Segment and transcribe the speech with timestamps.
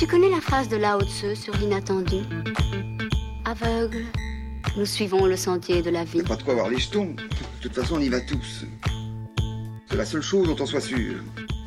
[0.00, 2.22] Tu connais la phrase de Lao Tse sur l'inattendu
[3.44, 4.06] Aveugle,
[4.78, 6.22] nous suivons le sentier de la vie.
[6.22, 7.14] Pas de quoi avoir les jetons.
[7.14, 8.64] De toute façon, on y va tous.
[9.90, 11.16] C'est la seule chose dont on soit sûr.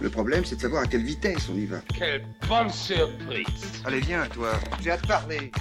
[0.01, 1.77] Le problème, c'est de savoir à quelle vitesse on y va.
[1.95, 3.45] Quelle bonne surprise
[3.85, 4.53] Allez, viens, toi.
[4.81, 5.51] J'ai hâte de parler.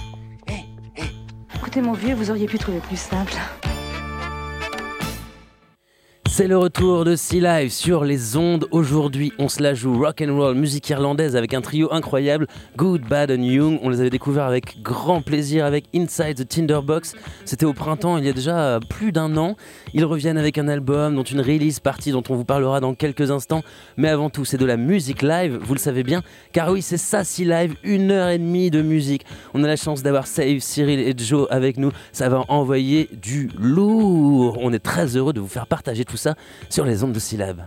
[1.53, 3.33] Écoutez, mon vieux, vous auriez pu trouver plus simple.
[6.35, 8.65] C'est le retour de Sea Live sur les ondes.
[8.71, 13.03] Aujourd'hui, on se la joue rock and roll, musique irlandaise avec un trio incroyable, Good,
[13.07, 13.79] Bad and Young.
[13.83, 17.13] On les avait découverts avec grand plaisir avec Inside the Tinderbox.
[17.45, 19.55] C'était au printemps, il y a déjà plus d'un an.
[19.93, 23.29] Ils reviennent avec un album, dont une release partie dont on vous parlera dans quelques
[23.29, 23.61] instants.
[23.97, 26.23] Mais avant tout, c'est de la musique live, vous le savez bien.
[26.51, 29.23] Car oui, c'est ça, Sea Live, une heure et demie de musique.
[29.53, 31.91] On a la chance d'avoir Save, Cyril et Joe avec nous.
[32.11, 34.57] Ça va envoyer du lourd.
[34.63, 36.22] On est très heureux de vous faire partager tout ça
[36.69, 37.63] sur les ondes de syllabes.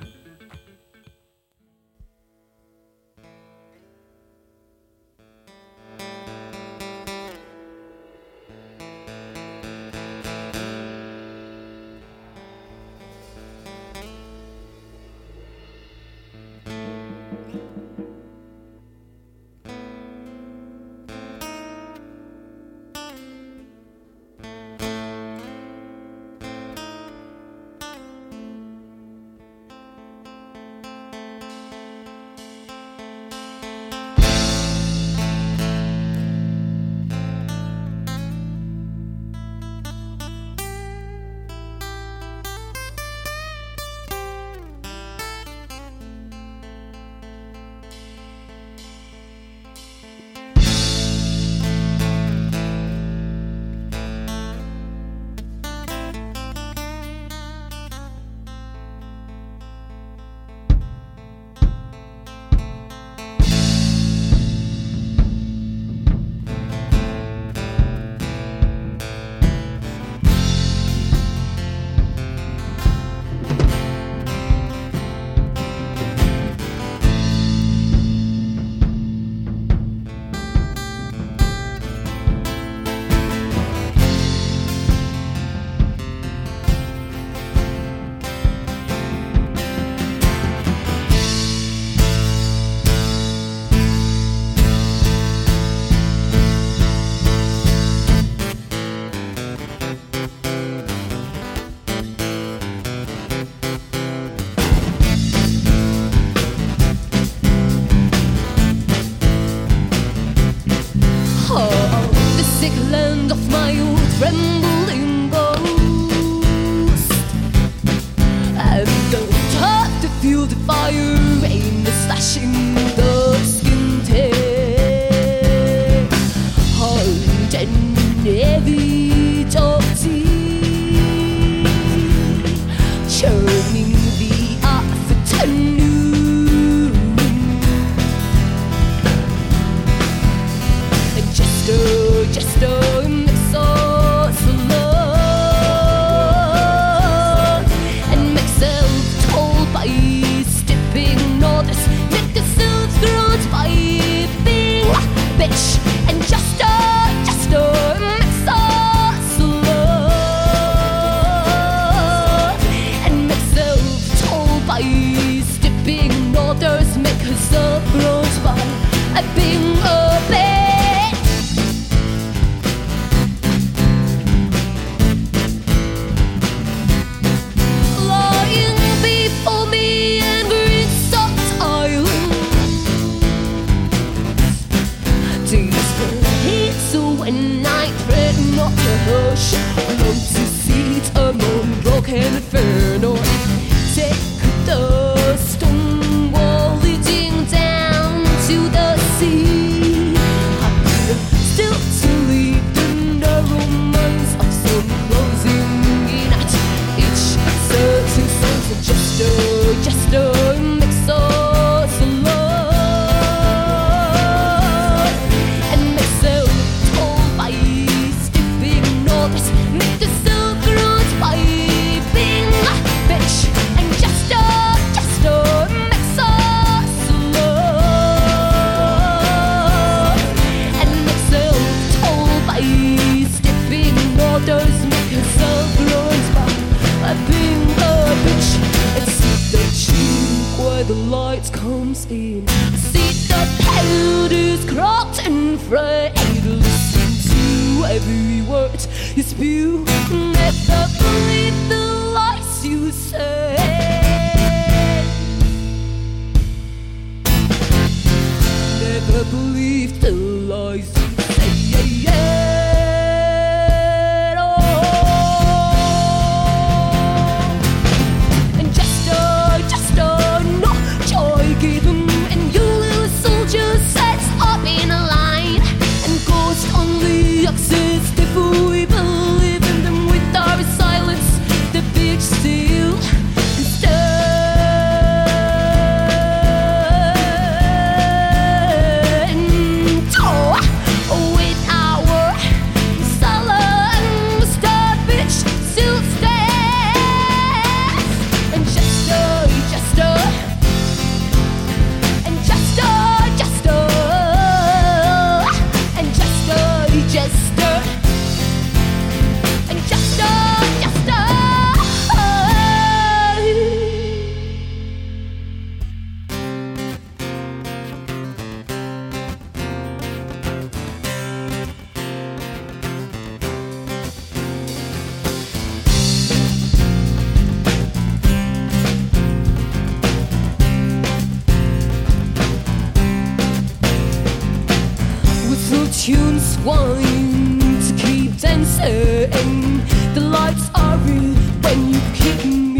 [335.92, 339.80] tunes swine to keep dancing.
[340.14, 342.75] The lights are real when you kick me.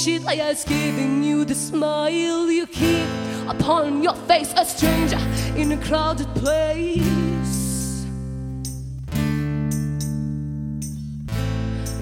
[0.00, 3.06] sheet I giving you the smile you keep
[3.46, 5.20] upon your face, a stranger
[5.56, 8.06] in a crowded place.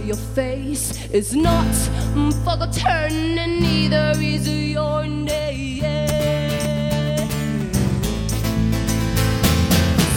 [0.05, 1.75] Your face is not
[2.45, 5.83] forgotten, and neither is your name.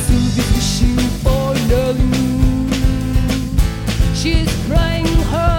[0.06, 2.00] Sylvie's wishing for love.
[4.16, 5.51] She's crying her.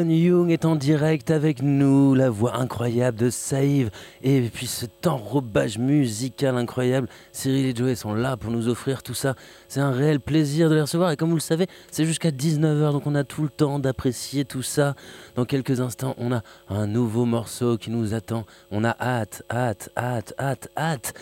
[0.00, 3.90] Brandon Young est en direct avec nous, la voix incroyable de Saïve
[4.22, 7.06] et puis cet enrobage musical incroyable.
[7.32, 9.34] Cyril et Joey sont là pour nous offrir tout ça.
[9.68, 12.92] C'est un réel plaisir de les recevoir et comme vous le savez, c'est jusqu'à 19h
[12.92, 14.94] donc on a tout le temps d'apprécier tout ça.
[15.34, 16.40] Dans quelques instants, on a
[16.70, 18.46] un nouveau morceau qui nous attend.
[18.70, 21.14] On a hâte, hâte, hâte, hâte, hâte.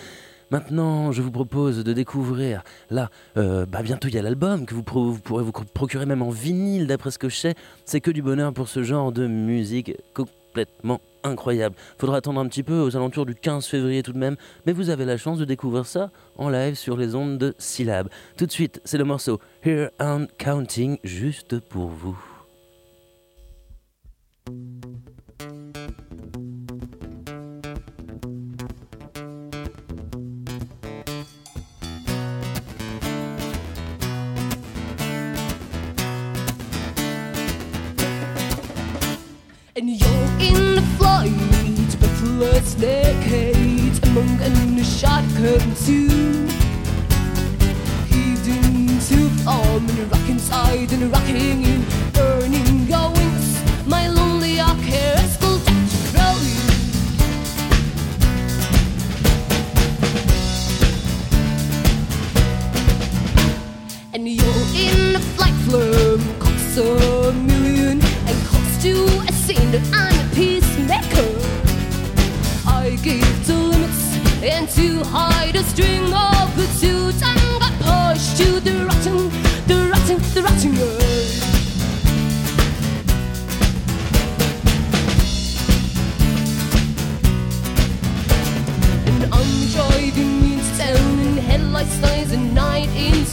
[0.50, 4.74] Maintenant, je vous propose de découvrir, là, euh, bah bientôt il y a l'album que
[4.74, 7.54] vous, pourrez vous procurer même en vinyle d'après ce que je sais.
[7.84, 11.76] C'est que du bonheur pour ce genre de musique complètement incroyable.
[11.98, 14.36] Faudra attendre un petit peu aux alentours du 15 février tout de même,
[14.66, 18.08] mais vous avez la chance de découvrir ça en live sur les ondes de Syllab.
[18.36, 22.18] Tout de suite, c'est le morceau Here and Counting juste pour vous.
[45.38, 46.08] Curtain too.
[48.10, 51.78] Hidden to form and rock inside and rocking you,
[52.12, 53.48] burning wings.
[53.86, 56.62] My lonely orchestral that grow you.
[64.12, 69.84] And you're in a flight firm, costs a million, and cost you a scene that
[69.94, 70.07] I'm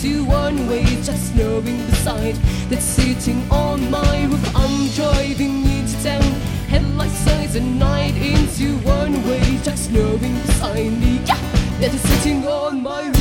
[0.05, 2.35] into one way, just knowing the side
[2.69, 4.55] that's sitting on my roof.
[4.55, 6.21] I'm driving into town,
[6.67, 11.39] headlights, eyes and night into one way, just knowing the sign yeah,
[11.79, 13.15] that is sitting on my roof.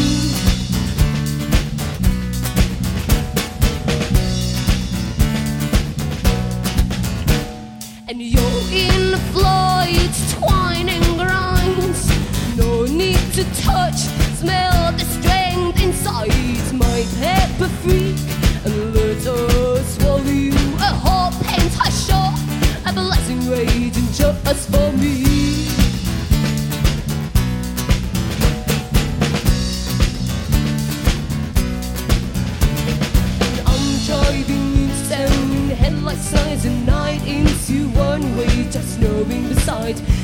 [8.08, 12.08] And you're in a flight, twining grinds.
[12.56, 14.00] No need to touch,
[14.38, 16.43] smell the strength inside
[17.54, 18.16] pepper freak.
[18.64, 20.22] And let us swallow
[20.78, 22.32] a whole paint I show.
[22.86, 25.24] A blessing raging just for me.
[33.66, 34.74] I'm driving
[36.16, 39.60] signs, and night into one way, just knowing the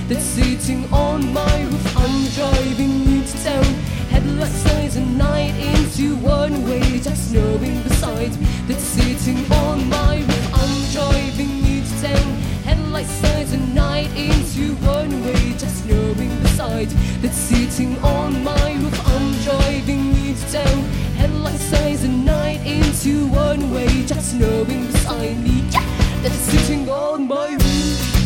[0.09, 1.97] that's sitting on my roof.
[1.97, 3.65] I'm driving into town,
[4.11, 5.55] headlights, signs, and night
[6.01, 8.33] into one way, just knowing the sight
[8.67, 10.51] that's sitting on my roof.
[10.55, 12.33] I'm driving into town,
[12.65, 16.89] headlights, signs, and night into one way, just knowing the sight
[17.21, 18.99] that's sitting on my roof.
[19.09, 20.83] I'm driving into town,
[21.19, 25.85] headlights, signs, and night into one way, just knowing beside me yeah,
[26.23, 28.17] that's sitting on my roof.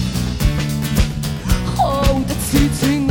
[1.79, 3.04] Oh, that's sitting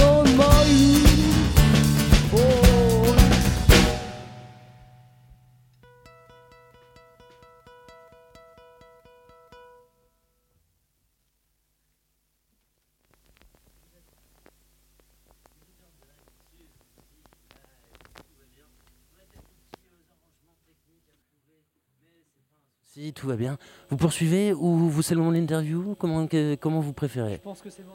[23.11, 23.57] Tout va bien,
[23.89, 25.93] vous poursuivez ou vous c'est le moment de l'interview?
[25.99, 27.39] Comment, que- comment vous préférez?
[27.43, 27.91] Pense que c'est bon.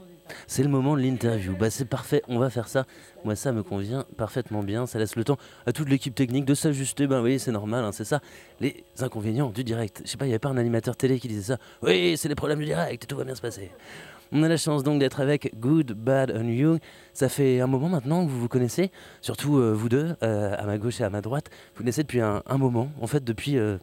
[0.47, 1.55] C'est le moment de l'interview.
[1.59, 2.85] Bah c'est parfait, on va faire ça.
[3.25, 4.87] Moi ça me convient parfaitement bien.
[4.87, 7.07] Ça laisse le temps à toute l'équipe technique de s'ajuster.
[7.07, 8.21] Ben oui, c'est normal, hein, c'est ça.
[8.61, 10.03] Les inconvénients du direct.
[10.05, 11.59] Je sais pas, il n'y avait pas un animateur télé qui disait ça.
[11.83, 13.71] Oui, c'est les problèmes du direct, tout va bien se passer.
[14.31, 16.79] On a la chance donc d'être avec Good, Bad and You.
[17.15, 18.91] Ça fait un moment maintenant que vous vous connaissez,
[19.23, 21.47] surtout euh, vous deux, euh, à ma gauche et à ma droite.
[21.75, 23.79] Vous connaissez depuis un, un moment, en fait depuis euh,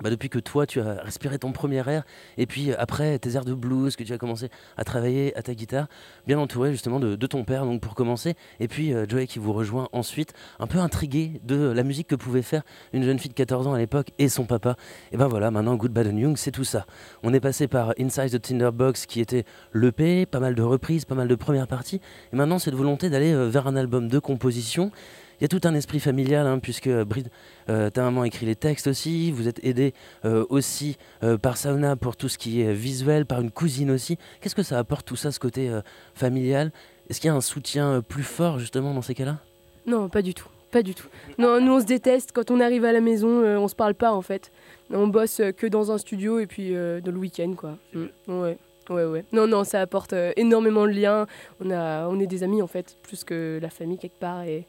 [0.00, 2.04] bah, depuis que toi, tu as respiré ton premier air,
[2.36, 5.42] et puis euh, après tes airs de blues, que tu as commencé à travailler à
[5.42, 5.86] ta guitare,
[6.26, 9.52] bien entouré justement de, ton père, donc pour commencer, et puis euh, Joey qui vous
[9.52, 13.34] rejoint ensuite, un peu intrigué de la musique que pouvait faire une jeune fille de
[13.34, 14.76] 14 ans à l'époque et son papa.
[15.12, 16.86] Et ben voilà, maintenant Good Bad and Young, c'est tout ça.
[17.22, 21.14] On est passé par Inside the Tinderbox qui était l'EP, pas mal de reprises, pas
[21.14, 22.00] mal de premières parties,
[22.32, 24.90] et maintenant cette volonté d'aller euh, vers un album de composition.
[25.38, 27.28] Il y a tout un esprit familial, hein, puisque euh, Bride,
[27.68, 29.92] euh, ta maman écrit les textes aussi, vous êtes aidé
[30.24, 34.16] euh, aussi euh, par Sauna pour tout ce qui est visuel, par une cousine aussi.
[34.40, 35.82] Qu'est-ce que ça apporte tout ça, ce côté euh,
[36.14, 36.72] familial?
[37.10, 39.38] Est-ce qu'il y a un soutien euh, plus fort justement dans ces cas-là?
[39.86, 40.48] Non, pas du tout.
[40.72, 41.08] Pas du tout.
[41.38, 42.32] Non, nous on se déteste.
[42.32, 44.50] Quand on arrive à la maison, euh, on se parle pas en fait.
[44.90, 47.78] On bosse que dans un studio et puis euh, dans le week-end quoi.
[47.94, 48.06] Mm.
[48.28, 48.58] Ouais.
[48.88, 49.24] Ouais, ouais.
[49.32, 51.26] Non, non, ça apporte euh, énormément de liens.
[51.60, 54.44] On, a, on est des amis en fait, plus que la famille quelque part.
[54.44, 54.66] Et...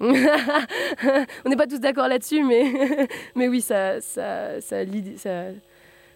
[0.00, 4.76] on n'est pas tous d'accord là-dessus, mais, mais oui, ça, ça, ça,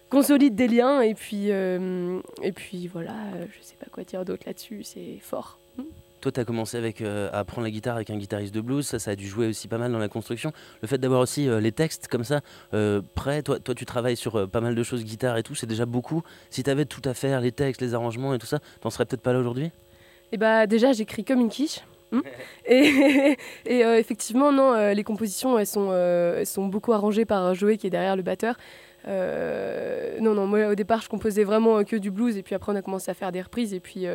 [0.09, 1.01] consolide des liens.
[1.01, 3.15] Et puis, euh, et puis voilà,
[3.49, 4.83] je sais pas quoi dire d'autre là-dessus.
[4.83, 5.59] C'est fort.
[6.23, 8.87] Toi, tu as commencé avec, euh, à apprendre la guitare avec un guitariste de blues.
[8.87, 10.53] Ça, ça a dû jouer aussi pas mal dans la construction.
[10.81, 12.39] Le fait d'avoir aussi euh, les textes comme ça
[12.73, 15.67] euh, prêts, toi, toi, tu travailles sur pas mal de choses, guitare et tout, c'est
[15.67, 16.21] déjà beaucoup.
[16.49, 19.05] Si tu avais tout à faire, les textes, les arrangements et tout ça, t'en serais
[19.05, 19.71] peut-être pas là aujourd'hui?
[20.31, 21.81] Et bah déjà j'écris comme une quiche.
[22.13, 22.21] Hmm.
[22.67, 27.25] et et, euh, effectivement, non, euh, les compositions, elles sont, euh, elles sont beaucoup arrangées
[27.25, 28.55] par Joey qui est derrière le batteur.
[29.05, 32.75] Non, non, moi au départ je composais vraiment que du blues et puis après on
[32.75, 34.05] a commencé à faire des reprises et puis,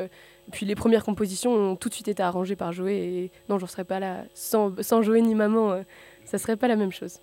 [0.51, 3.67] puis les premières compositions ont tout de suite été arrangées par Joey et non, j'en
[3.67, 5.83] serais pas là sans, sans Joey ni maman,
[6.25, 7.21] ça serait pas la même chose.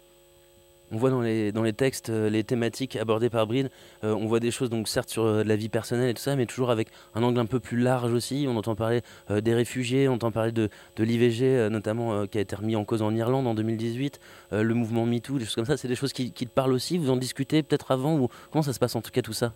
[0.91, 3.69] On voit dans les, dans les textes euh, les thématiques abordées par Bride,
[4.03, 6.35] euh, on voit des choses, donc certes sur euh, la vie personnelle et tout ça,
[6.35, 8.45] mais toujours avec un angle un peu plus large aussi.
[8.47, 12.55] On entend parler des réfugiés, on entend parler de, de l'IVG, notamment qui a été
[12.55, 14.19] remis en cause en Irlande en 2018,
[14.53, 15.77] euh, le mouvement MeToo, des choses comme ça.
[15.77, 18.63] C'est des choses qui, qui te parlent aussi Vous en discutez peut-être avant ou Comment
[18.63, 19.53] ça se passe en tout cas tout ça?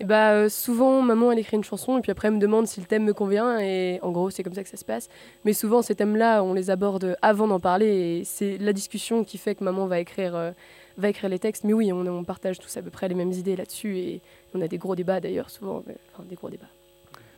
[0.00, 2.66] Et bah euh, souvent maman elle écrit une chanson et puis après elle me demande
[2.66, 5.08] si le thème me convient et en gros c'est comme ça que ça se passe.
[5.44, 7.86] Mais souvent ces thèmes-là on les aborde avant d'en parler
[8.20, 10.50] et c'est la discussion qui fait que maman va écrire, euh,
[10.96, 11.64] va écrire les textes.
[11.64, 14.20] Mais oui on, partage tous à peu près les mêmes idées là-dessus et
[14.54, 15.82] on a des gros débats d'ailleurs souvent.
[15.86, 16.66] mais- Enfin des gros débats.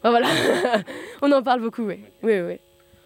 [0.03, 0.29] Enfin, voilà,
[1.23, 2.01] on en parle beaucoup, oui.
[2.23, 2.59] Oui, oui.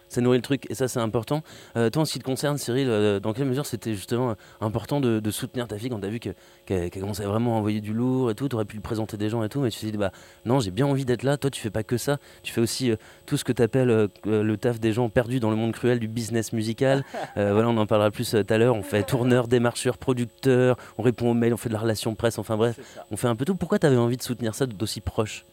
[0.09, 1.41] Ça nourrit le truc et ça c'est important.
[1.77, 4.99] Euh, toi en ce qui te concerne Cyril, euh, dans quelle mesure c'était justement important
[4.99, 6.33] de, de soutenir ta fille quand t'as vu que-
[6.65, 9.43] qu'elle commençait vraiment à envoyer du lourd et tout, t'aurais pu lui présenter des gens
[9.43, 10.11] et tout, mais tu t'es dit bah
[10.45, 12.91] non j'ai bien envie d'être là, toi tu fais pas que ça, tu fais aussi
[12.91, 12.95] euh,
[13.25, 16.51] tout ce que t'appelles le taf des gens perdus dans le monde cruel du business
[16.53, 17.03] musical.
[17.35, 21.29] Voilà on en parlera plus tout à l'heure, on fait tourneur, démarcheur, producteur, on répond
[21.31, 22.79] aux mails, on fait de la relation presse, enfin bref,
[23.11, 23.55] on fait un peu tout.
[23.55, 25.45] Pourquoi t'avais envie de soutenir ça d'aussi proche?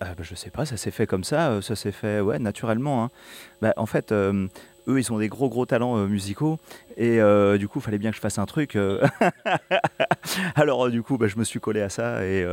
[0.00, 3.04] Bah, je sais pas, ça s'est fait comme ça, euh, ça s'est fait ouais, naturellement.
[3.04, 3.10] hein.
[3.62, 4.48] Bah, en fait, euh,
[4.88, 6.58] eux, ils ont des gros gros talents euh, musicaux
[6.96, 7.18] et
[7.58, 8.76] du coup, il fallait bien que je fasse un truc.
[10.54, 12.44] Alors, du coup, bah, je me suis collé à ça et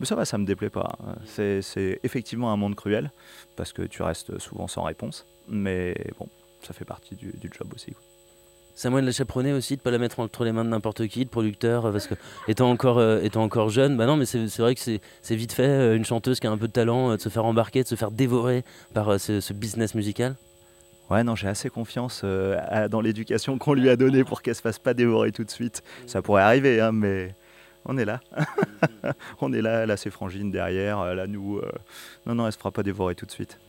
[0.00, 0.92] mais ça va, ça me déplaît pas.
[1.06, 1.14] hein.
[1.26, 3.10] C'est effectivement un monde cruel
[3.56, 6.28] parce que tu restes souvent sans réponse, mais bon,
[6.62, 7.92] ça fait partie du, du job aussi.
[7.92, 8.02] quoi.
[8.84, 11.30] De la chaperonner aussi, de pas la mettre entre les mains de n'importe qui, de
[11.30, 12.14] producteur, euh, parce que
[12.48, 15.36] étant encore, euh, étant encore jeune, bah non, mais c'est c'est vrai que c'est c'est
[15.36, 17.44] vite fait, euh, une chanteuse qui a un peu de talent, euh, de se faire
[17.44, 20.34] embarquer, de se faire dévorer par euh, ce, ce business musical.
[21.10, 24.54] Ouais, non, j'ai assez confiance euh, à- dans l'éducation qu'on lui a donnée pour qu'elle
[24.54, 25.82] se fasse pas dévorer tout de suite.
[26.06, 27.34] Ça pourrait arriver, hein, mais
[27.84, 28.20] on est là.
[29.42, 31.58] on est là, elle a ses frangines derrière, elle a nous.
[31.58, 31.70] euh,
[32.26, 33.58] Non, non, elle se fera pas dévorer tout de suite.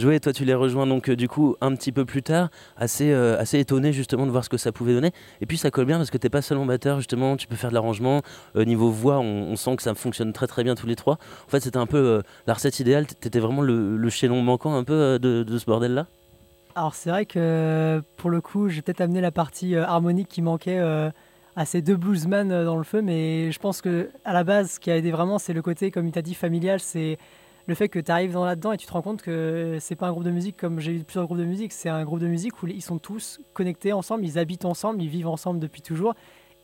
[0.00, 3.12] Joël, toi tu les rejoins donc euh, du coup un petit peu plus tard, assez,
[3.12, 5.12] euh, assez étonné justement de voir ce que ça pouvait donner.
[5.42, 7.68] Et puis ça colle bien parce que t'es pas seulement batteur justement, tu peux faire
[7.68, 8.22] de l'arrangement.
[8.56, 11.18] Euh, niveau voix, on, sent que ça fonctionne très très bien tous les trois.
[11.46, 14.84] En fait c'était un peu la recette idéale, t'étais vraiment le, le chaînon manquant un
[14.84, 16.06] peu de, ce bordel là.
[16.74, 20.78] Alors c'est vrai que pour le coup, j'ai peut-être amené la partie harmonique qui manquait
[20.80, 24.80] à ces deux bluesmen dans le feu, mais je pense que à la base, ce
[24.80, 27.18] qui a aidé vraiment, c'est le côté, comme il t'a dit, familial, c'est
[27.70, 30.08] le fait que tu arrives dans là-dedans et tu te rends compte que c'est pas
[30.08, 32.26] un groupe de musique comme j'ai eu plusieurs groupes de musique, c'est un groupe de
[32.26, 36.14] musique où ils sont tous connectés ensemble, ils habitent ensemble, ils vivent ensemble depuis toujours,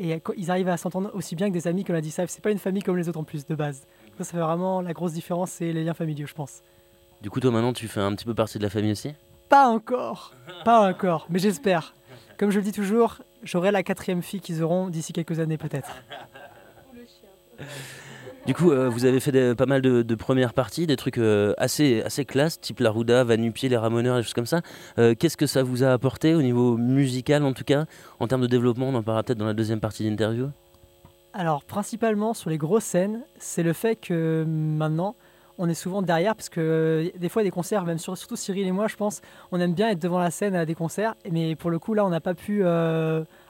[0.00, 2.28] et ils arrivent à s'entendre aussi bien que des amis, comme l'a dit Saif.
[2.28, 3.86] C'est pas une famille comme les autres en plus de base.
[4.18, 6.60] Ça, ça fait vraiment la grosse différence, c'est les liens familiaux, je pense.
[7.22, 9.14] Du coup toi maintenant tu fais un petit peu partie de la famille aussi?
[9.48, 11.94] Pas encore, pas encore, mais j'espère.
[12.36, 16.02] Comme je le dis toujours, j'aurai la quatrième fille qu'ils auront d'ici quelques années peut-être.
[18.46, 22.00] Du coup, euh, vous avez fait pas mal de, premières parties, des trucs euh, assez,
[22.02, 24.60] assez classe, type la Ruda, Vanupier, les Ramoneurs, des choses comme ça.
[24.98, 27.86] Euh, Qu'est-ce que ça vous a apporté au niveau musical, en tout cas,
[28.20, 30.50] en termes de développement On en parlera peut-être dans la deuxième partie d'interview?
[31.32, 35.16] Alors principalement sur les grosses scènes, c'est le fait que maintenant
[35.58, 38.72] on est souvent derrière parce que des fois des concerts, même sur- surtout Cyril et
[38.72, 39.20] moi, je pense,
[39.52, 42.06] on aime bien être devant la scène à des concerts, mais pour le coup là
[42.06, 42.62] on n'a pas pu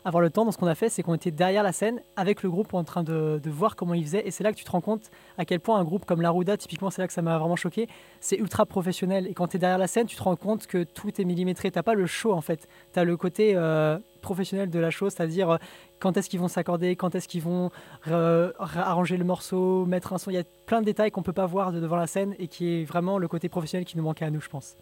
[0.06, 0.44] avoir le temps.
[0.44, 2.84] Donc ce qu'on a fait, c'est qu'on était derrière la scène avec le groupe en
[2.84, 5.44] train de, voir comment ils faisaient, et c'est là que tu te rends compte à
[5.44, 7.88] quel point un groupe comme la Ruda, typiquement, c'est là que ça m'a vraiment choqué.
[8.20, 10.84] C'est ultra professionnel et quand tu es derrière la scène, tu te rends compte que
[10.84, 11.70] tout est millimétré.
[11.70, 15.12] T'as pas le show en fait, tu as le côté euh, professionnel de la chose,
[15.12, 15.56] c'est-à-dire euh,
[15.98, 17.70] quand est-ce qu'ils vont s'accorder, quand est-ce qu'ils vont
[18.06, 20.30] re- arranger le morceau, mettre un son.
[20.30, 22.46] Il y a plein de détails qu'on peut pas voir de devant la scène et
[22.46, 24.76] qui est vraiment le côté professionnel qui nous manquait à nous, je pense.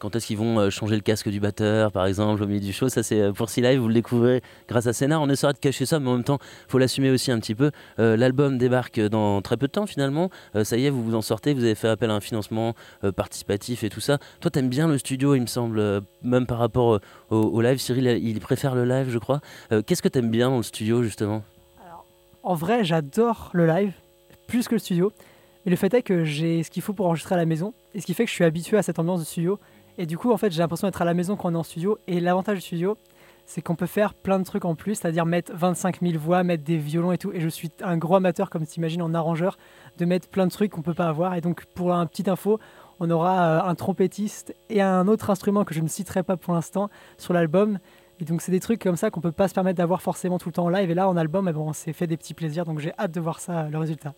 [0.00, 2.72] Quand est-ce qu'ils vont euh, changer le casque du batteur, par exemple, au milieu du
[2.72, 2.88] show?
[2.88, 5.20] Ça, c'est euh, pour si live, vous le découvrez grâce à Scénar.
[5.20, 7.70] On essaiera de cacher ça, mais en même temps, faut l'assumer aussi un petit peu.
[7.98, 10.30] Euh, L'album débarque dans très peu de temps, finalement.
[10.64, 12.74] Ça y est, vous vous en sortez, vous avez fait appel à un financement
[13.14, 14.16] participatif et tout ça.
[14.40, 17.78] Toi, t'aimes bien le studio, il me semble, même par rapport au, au live.
[17.78, 19.40] Cyril, il préfère le live, je crois.
[19.86, 21.42] Qu'est-ce que t'aimes bien dans le studio, justement?
[22.42, 23.92] En vrai, j'adore le live,
[24.46, 25.12] plus que le studio.
[25.66, 28.00] Mais le fait est que j'ai ce qu'il faut pour enregistrer à la maison, et
[28.00, 29.58] ce qui fait que je suis habitué à cette ambiance de studio.
[30.00, 31.62] Et du coup, en fait, j'ai l'impression d'être à la maison quand on est en
[31.62, 31.98] studio.
[32.06, 32.96] Et l'avantage du studio,
[33.44, 36.64] c'est qu'on peut faire plein de trucs en plus, c'est-à-dire mettre 25 000 voix, mettre
[36.64, 37.32] des violons et tout.
[37.34, 39.58] Et je suis un gros amateur, comme tu imagines, en arrangeur,
[39.98, 41.34] de mettre plein de trucs qu'on peut pas avoir.
[41.34, 42.58] Et donc, pour un petit info,
[42.98, 46.54] on aura euh, un trompettiste et un autre instrument que je ne citerai pas pour
[46.54, 47.78] l'instant sur l'album.
[48.20, 50.48] Et donc c'est des trucs comme ça qu'on peut pas se permettre d'avoir forcément tout
[50.48, 50.90] le temps en live.
[50.90, 53.12] Et là en album, eh ben, on s'est fait des petits plaisirs, donc j'ai hâte
[53.12, 54.14] de voir ça, le résultat.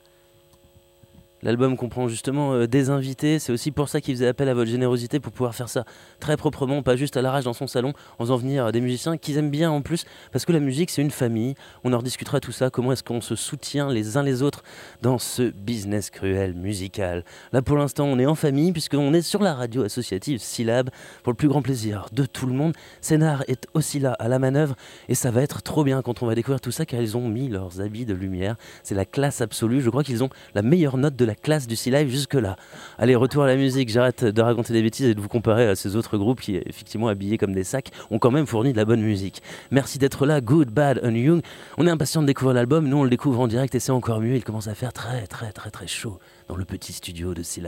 [1.43, 4.71] L'album comprend justement euh, des invités, c'est aussi pour ça qu'il faisait appel à votre
[4.71, 5.85] générosité pour pouvoir faire ça
[6.21, 9.39] très proprement, pas juste à l'arrache dans son salon, en faisant venir des musiciens qu'ils
[9.39, 12.53] aiment bien en plus, parce que la musique c'est une famille, on en rediscutera tout
[12.53, 14.63] ça, comment est-ce qu'on se soutient les uns les autres
[15.03, 17.25] dans ce business cruel musical?
[17.53, 20.91] Là pour l'instant on est en famille puisqu'on est sur la radio associative Syllab,
[21.23, 22.75] pour le plus grand plaisir de tout le monde.
[23.01, 24.77] Sénard est aussi là à la manœuvre.
[25.09, 27.29] Et ça va être trop bien quand on va découvrir tout ça car ils ont
[27.29, 30.97] mis leurs habits de lumière, c'est la classe absolue, je crois qu'ils ont la meilleure
[30.97, 32.57] note de la classe du Sea Live jusque-là.
[32.99, 35.75] Allez, retour à la musique, j'arrête de raconter des bêtises et de vous comparer à
[35.75, 38.85] ces autres groupes qui, effectivement habillés comme des sacs, ont quand même fourni de la
[38.85, 39.43] bonne musique.
[39.71, 41.43] Merci d'être là, Good, Bad, and Young.
[41.79, 44.21] On est impatient de découvrir l'album, nous on le découvre en direct et c'est encore
[44.21, 46.19] mieux, il commence à faire très très très très chaud
[46.49, 47.63] dans le petit studio de Sea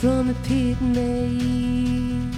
[0.00, 2.30] from a pit mate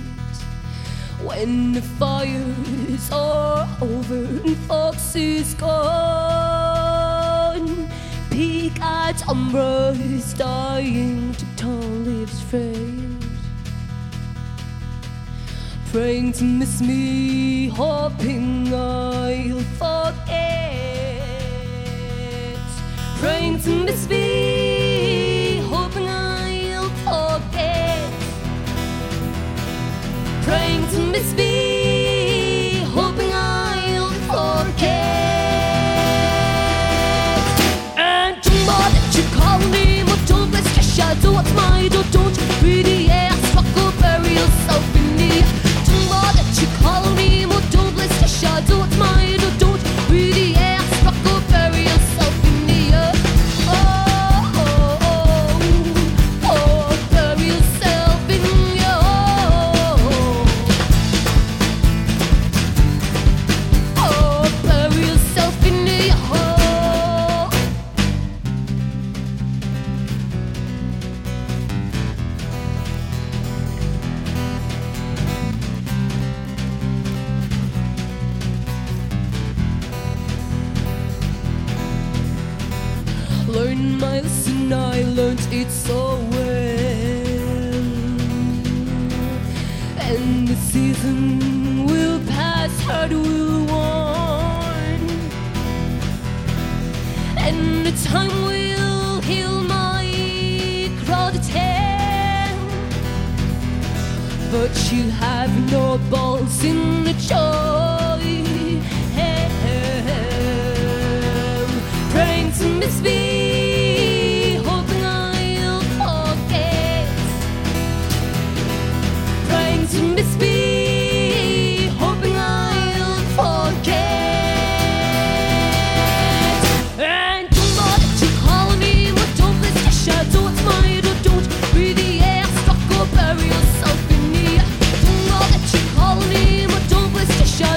[1.22, 5.70] when the fires are over and Fox is gone.
[8.30, 11.70] Peak-eyed Umbra is dying to tall
[12.08, 13.22] lives fade.
[15.92, 19.09] Praying to miss me, hoping I'll
[42.70, 42.99] don't really
[104.52, 108.42] But you have no balls in the joy.
[112.10, 113.49] Praying to miss me,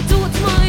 [0.08, 0.63] do what's mine.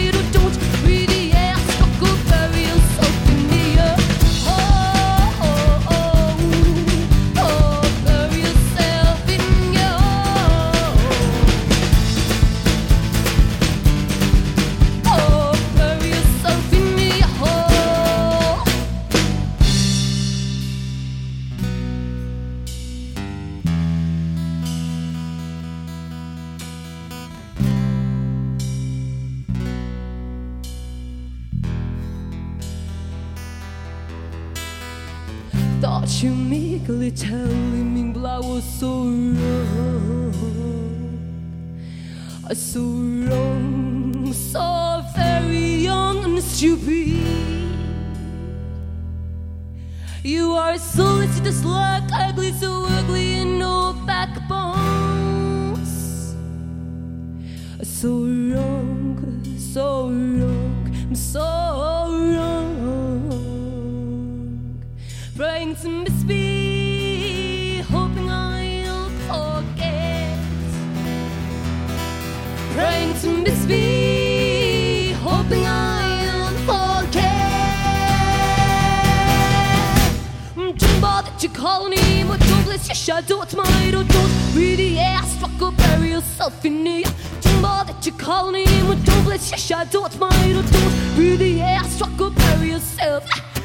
[93.14, 93.63] Yourself.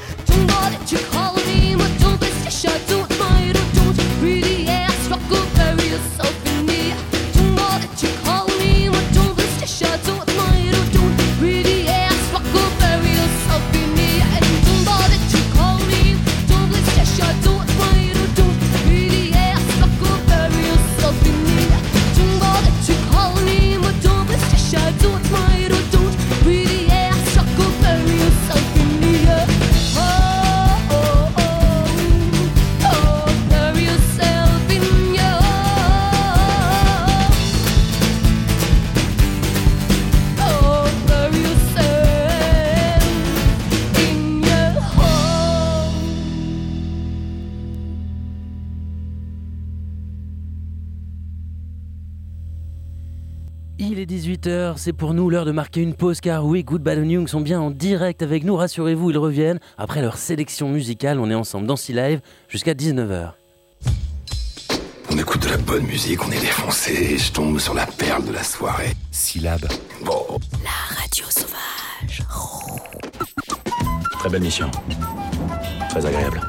[54.80, 57.42] C'est pour nous l'heure de marquer une pause car oui, Good Bad and Young sont
[57.42, 59.60] bien en direct avec nous, rassurez-vous, ils reviennent.
[59.78, 63.34] Après leur sélection musicale, on est ensemble dans C-Live jusqu'à 19h.
[65.12, 68.26] On écoute de la bonne musique, on est défoncé, et je tombe sur la perle
[68.26, 68.94] de la soirée.
[69.12, 69.68] Syllabe.
[70.06, 70.24] Bon.
[70.64, 72.24] La radio sauvage.
[74.20, 74.72] Très belle mission.
[75.90, 76.40] Très agréable.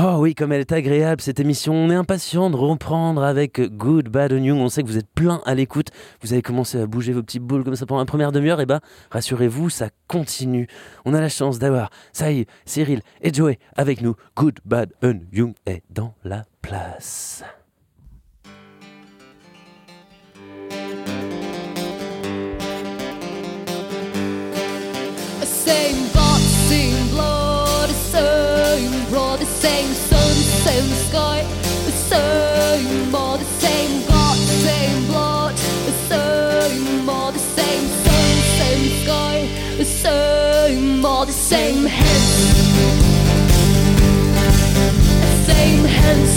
[0.00, 4.08] Oh oui, comme elle est agréable cette émission, on est impatient de reprendre avec Good
[4.10, 4.60] Bad and Young.
[4.60, 5.88] On sait que vous êtes plein à l'écoute,
[6.22, 8.66] vous avez commencé à bouger vos petites boules comme ça pendant la première demi-heure, et
[8.66, 8.78] bah
[9.10, 10.68] rassurez-vous, ça continue.
[11.04, 14.14] On a la chance d'avoir Saïd, Cyril et Joey avec nous.
[14.36, 17.42] Good Bad and Young est dans la place.
[28.12, 31.42] Same brother, same sun, same sky,
[31.84, 35.54] the same mother, same God, same blood,
[35.86, 39.36] the same mother, same sun, same sky,
[39.76, 42.34] the same mother, same hands,
[45.46, 46.34] same hands,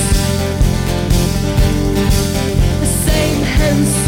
[2.82, 4.01] the same hands,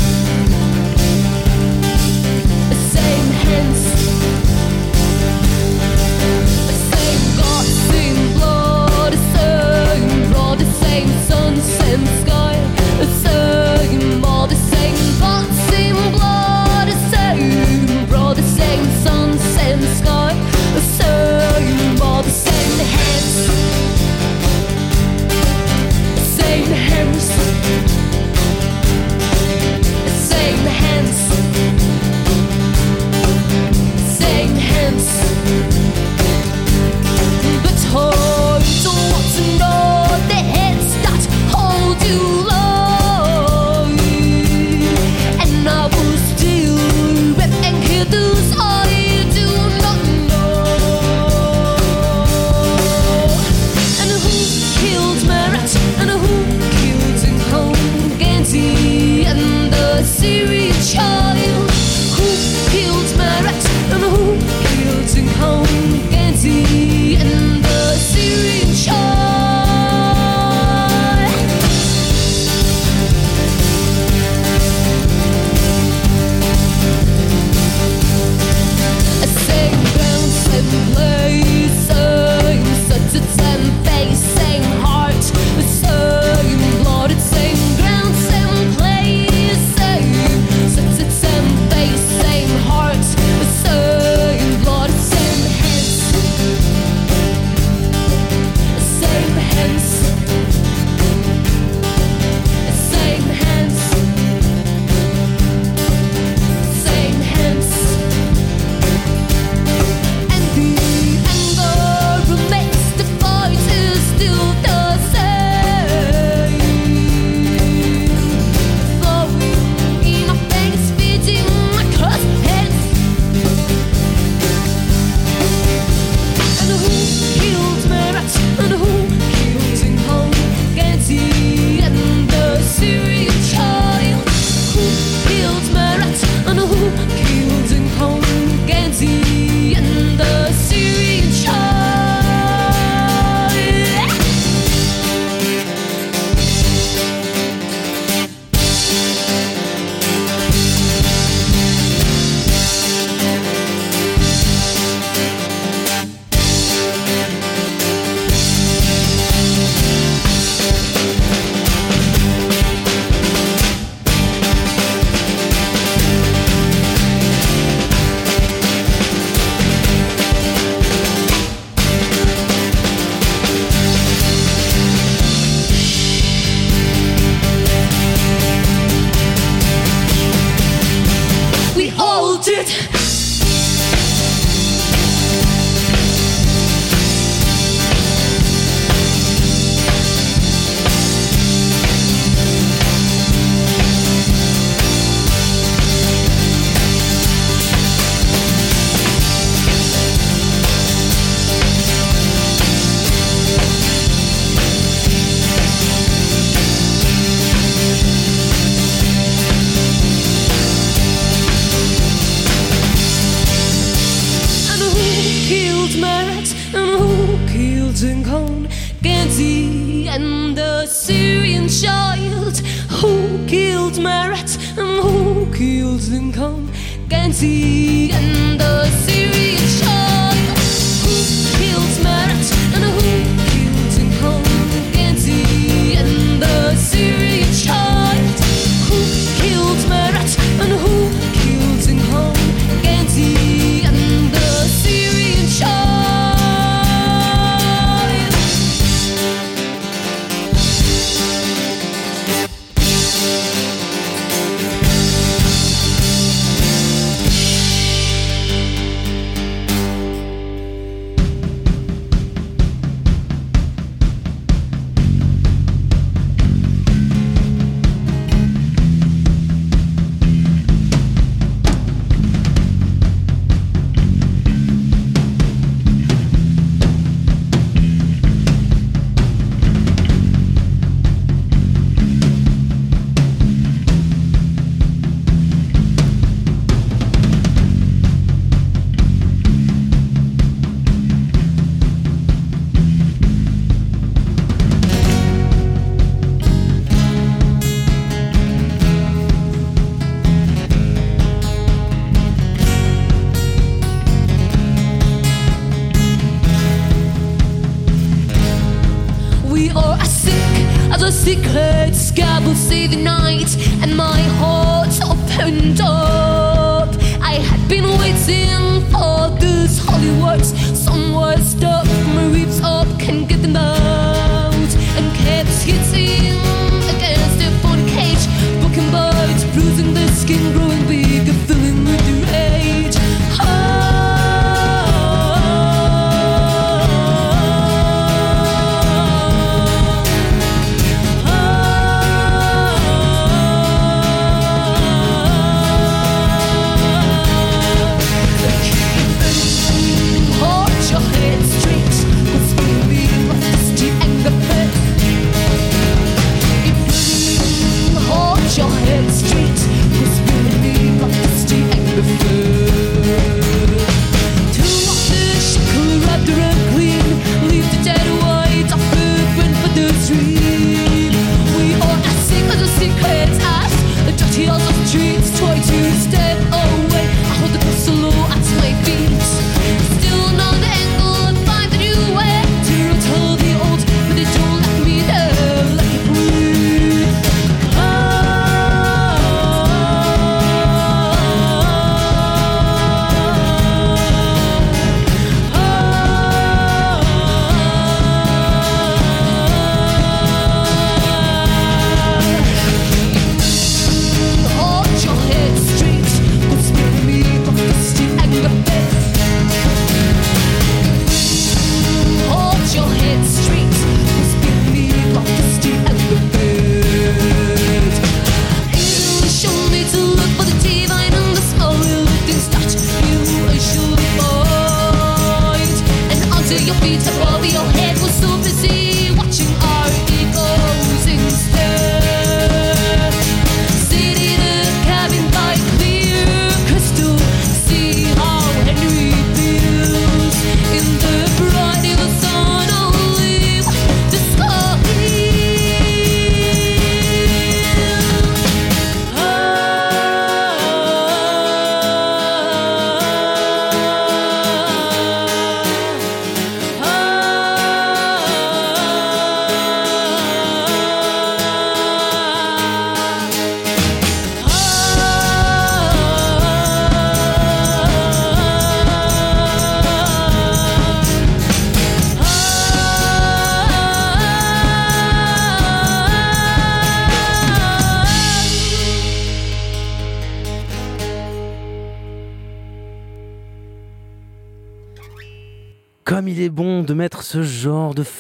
[311.36, 312.12] music hurts,
[312.56, 316.13] see the night, and my heart's opened up.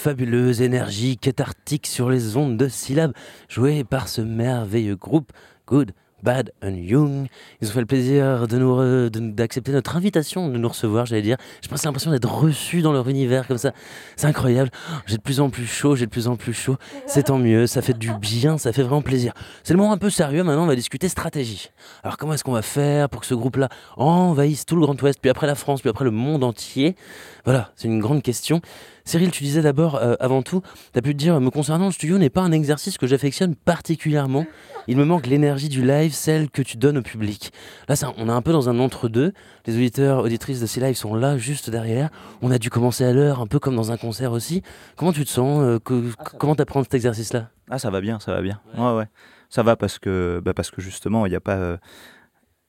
[0.03, 3.13] fabuleuse énergie cathartique sur les ondes de syllabes
[3.47, 5.31] jouées par ce merveilleux groupe
[5.65, 5.93] Good.
[6.21, 7.27] Bad and Young.
[7.61, 11.35] Ils ont fait le plaisir de nous d'accepter notre invitation, de nous recevoir, j'allais dire.
[11.61, 13.73] Je pense l'impression d'être reçu dans leur univers comme ça.
[14.15, 14.69] C'est incroyable.
[14.89, 16.77] Oh, j'ai de plus en plus chaud, j'ai de plus en plus chaud.
[17.07, 19.33] C'est tant mieux, ça fait du bien, ça fait vraiment plaisir.
[19.63, 21.71] C'est le moment un peu sérieux maintenant, on va discuter stratégie.
[22.03, 25.19] Alors comment est-ce qu'on va faire pour que ce groupe-là envahisse tout le Grand Ouest,
[25.21, 26.95] puis après la France, puis après le monde entier?
[27.43, 28.61] Voilà, c'est une grande question.
[29.05, 30.61] Cyril, tu disais d'abord, euh, avant tout,
[30.93, 33.53] tu as pu te dire, me concernant, le studio n'est pas un exercice que j'affectionne
[33.55, 34.45] particulièrement.
[34.87, 37.51] Il me manque l'énergie du live, celle que tu donnes au public.
[37.89, 39.33] Là, ça, on est un peu dans un entre-deux.
[39.65, 42.09] Les auditeurs, auditrices de ces lives sont là, juste derrière.
[42.41, 44.61] On a dû commencer à l'heure, un peu comme dans un concert aussi.
[44.95, 47.49] Comment tu te sens euh, que- Comment t'apprends cet exercice-là?
[47.69, 48.59] Ah, ça va bien, ça va bien.
[48.77, 49.07] Ouais, ouais.
[49.49, 51.77] Ça va parce que, bah, parce que justement, il n'y a pas, euh,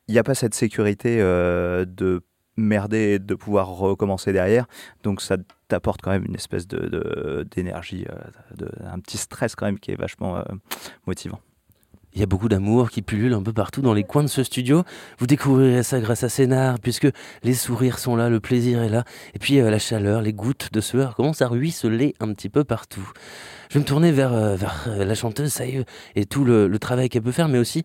[0.09, 2.23] il y a pas cette sécurité euh, de
[2.57, 4.67] merder et de pouvoir recommencer derrière.
[5.03, 5.37] Donc ça
[5.69, 9.97] t'apporte quand même une espèce d'énergie, euh, de, un petit stress quand même qui est
[9.97, 10.43] vachement euh,
[11.07, 11.41] motivant.
[12.15, 14.45] Il y a beaucoup d'amour qui pullule un peu partout dans les coins de ce
[14.45, 14.85] studio.
[15.19, 17.09] Vous découvrirez ça grâce à Scénar, puisque
[17.43, 19.03] les sourires sont là, le plaisir est là,
[19.35, 22.63] et puis euh, la chaleur, les gouttes de sueur commencent à ruisseler un petit peu
[22.63, 23.11] partout.
[23.69, 25.85] Je vais me tourner vers, euh, vers euh, la chanteuse, ça y est,
[26.15, 27.83] et tout le, travail qu'elle peut faire, mais aussi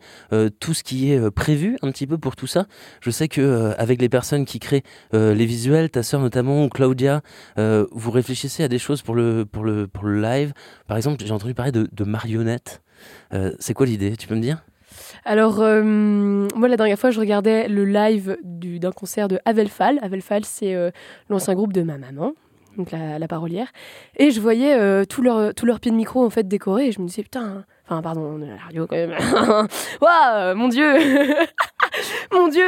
[0.59, 2.65] tout ce qui est prévu un petit peu pour tout ça.
[3.01, 7.21] Je sais que avec les personnes qui créent les visuels, ta sœur notamment, ou Claudia,
[7.55, 10.51] vous réfléchissez à des choses pour le, pour le, pour le live.
[10.87, 12.81] Par exemple, j'ai entendu parler de marionnettes.
[13.33, 14.15] Euh, c'est quoi l'idée?
[14.17, 14.63] Tu peux me dire?
[15.25, 19.99] Alors, euh, moi, la dernière fois, je regardais le live du- d'un concert de Avelfal.
[20.01, 20.91] Avelfal, c'est euh,
[21.29, 22.33] l'ancien groupe de ma maman,
[22.77, 23.67] donc la, la parolière.
[24.17, 25.53] Et je voyais euh, tout, leur,
[25.91, 26.87] de micro, en fait, décoré.
[26.87, 29.11] Et je me disais, putain, enfin, pardon, la radio quand même.
[30.01, 30.87] Waouh, mon Dieu
[32.31, 32.63] Mon Dieu,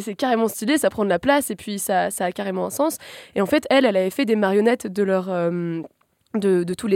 [0.00, 2.70] c'est- carrément stylé, ça prend de la place et puis ça, ça a carrément un
[2.70, 2.98] sens.
[3.34, 6.86] Et en fait, elle, elle avait fait des marionnettes de tous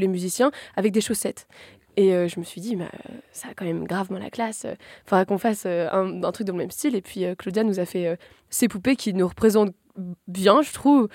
[0.00, 1.46] les musiciens avec des chaussettes.
[1.98, 4.64] Et euh, je me suis dit, bah, euh, ça a quand même gravement la classe.
[4.70, 6.94] Il faudra qu'on fasse euh, un, truc dans le même style.
[6.94, 8.14] Et puis euh, Claudia nous a fait euh,
[8.50, 9.74] ces poupées qui nous représentent
[10.28, 11.08] bien, je trouve.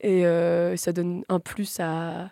[0.00, 2.30] Et euh, ça donne un plus à,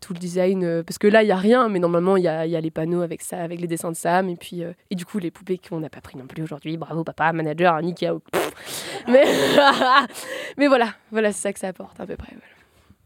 [0.00, 0.62] tout le design.
[0.62, 3.02] euh, parce que là, il n'y a rien, mais normalement, il y a, les panneaux
[3.02, 4.28] avec ça, avec les dessins de Sam.
[4.28, 6.76] Et puis, euh, et du coup, les poupées qu'on n'a pas pris non plus aujourd'hui.
[6.76, 8.06] Bravo, papa, manager, Nicky.
[9.08, 9.24] Mais,
[10.56, 12.36] mais voilà, voilà c'est ça que ça apporte à peu près.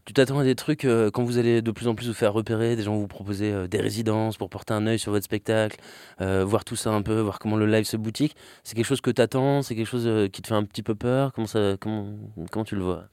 [0.09, 2.33] Tu t'attends à des trucs euh, quand vous allez de plus en plus vous faire
[2.33, 5.77] repérer, des gens vous proposer euh, des résidences pour porter un œil sur votre spectacle,
[6.19, 8.35] euh, voir tout ça un peu, voir comment le live se boutique.
[8.63, 11.31] C'est quelque chose que t'attends, c'est quelque chose qui te fait un petit peu peur?
[11.31, 12.07] Comment ça, comment,
[12.49, 13.03] comment tu le vois?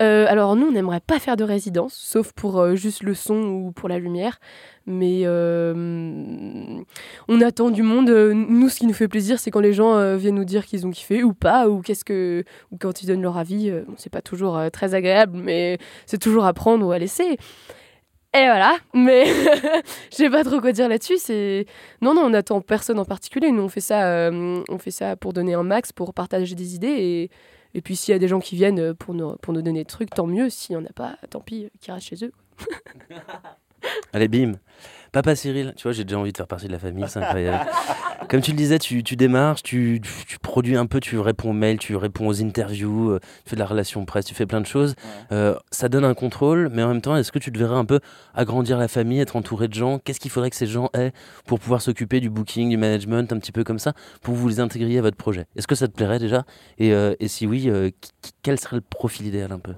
[0.00, 3.34] Euh, alors nous, on n'aimerait pas faire de résidence, sauf pour euh, juste le son
[3.34, 4.38] ou pour la lumière.
[4.86, 6.80] Mais euh,
[7.26, 8.08] on attend du monde.
[8.08, 10.90] Nous, ce qui nous fait plaisir, c'est quand les gens viennent nous dire qu'ils ont
[10.90, 13.70] kiffé ou pas, ou qu'est-ce que, ou quand ils donnent leur avis.
[13.96, 17.36] C'est pas toujours très agréable, mais c'est toujours à prendre ou à laisser.
[18.34, 19.26] Et voilà, mais
[20.10, 21.18] je sais pas trop quoi dire là-dessus.
[22.00, 23.52] Non, non, on attend personne en particulier.
[23.52, 27.30] Nous, on fait ça, on fait ça pour donner un max, pour partager des idées
[27.74, 29.80] et puis s'il y a des gens qui viennent euh, pour nous, pour nous donner
[29.80, 30.50] des trucs, tant mieux.
[30.50, 32.32] S'il n'y en a pas, tant pis, euh, qu'ils restent chez eux.
[34.12, 34.54] Allez, bim
[35.18, 37.68] Papa Cyril, tu vois, j'ai déjà envie de faire partie de la famille, c'est incroyable.
[38.28, 41.50] Comme tu le disais, tu, tu démarches, tu, tu- tu produis un peu, tu réponds
[41.50, 44.46] aux mails, tu réponds aux interviews, euh, tu fais de la relation presse, tu fais
[44.46, 44.94] plein de choses.
[45.32, 47.98] Euh, ça donne un contrôle, mais en même temps, est-ce que tu devrais un peu
[48.32, 49.98] agrandir la famille, être entouré de gens?
[49.98, 51.10] Qu'est-ce qu'il faudrait que ces gens aient
[51.46, 54.46] pour pouvoir s'occuper du booking, du management, un petit peu comme ça, pour que vous
[54.48, 55.46] les intégriez à votre projet?
[55.56, 56.44] Est-ce que ça te plairait déjà?
[56.78, 57.90] Et, euh, et si oui, euh,
[58.42, 59.74] quel serait le profil idéal un peu?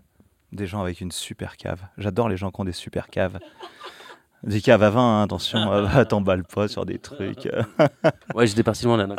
[0.52, 1.80] Des gens avec une super cave.
[1.96, 3.38] J'adore les gens qui ont des super caves.
[4.42, 7.48] Des caves à vin, hein, attention, euh, t'emballes pas sur des trucs.
[8.34, 9.16] Ouais, j'étais parti loin là.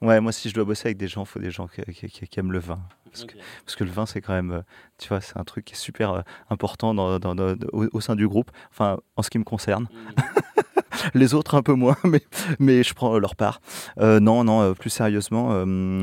[0.00, 2.08] ouais, moi si je dois bosser avec des gens, il faut des gens qui, qui-
[2.08, 2.78] qui- qui aiment le vin.
[3.10, 3.34] Parce, que,
[3.64, 4.60] parce que le vin, c'est quand même, euh,
[4.98, 8.00] tu vois, c'est un truc qui est super euh, important dans, dans- dans- au, au
[8.00, 9.88] sein du groupe, enfin, en ce qui me concerne.
[11.14, 12.22] Les autres un peu moins, mais,
[12.58, 13.60] mais je prends leur part.
[13.98, 16.00] Euh, non, non, euh, plus sérieusement, euh,